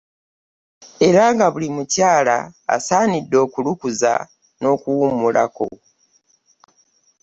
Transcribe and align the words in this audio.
Era 1.07 1.23
nga 1.33 1.45
buli 1.53 1.67
mukyala 1.75 2.37
asaanidde 2.75 3.37
okulukuza 3.45 4.13
n'okuwummulako. 4.59 5.67